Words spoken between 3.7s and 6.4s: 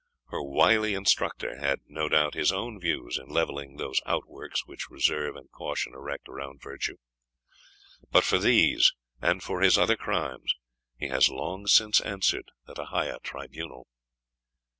those outworks which reserve and caution erect